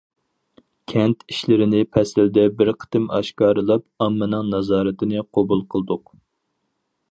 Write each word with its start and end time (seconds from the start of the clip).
كەنت 0.91 1.19
ئىشلىرىنى 1.33 1.81
پەسىلدە 1.97 2.45
بىر 2.61 2.71
قېتىم 2.85 3.05
ئاشكارىلاپ، 3.19 3.87
ئاممىنىڭ 4.07 4.49
نازارىتىنى 4.57 5.25
قوبۇل 5.39 5.65
قىلدۇق. 5.75 6.13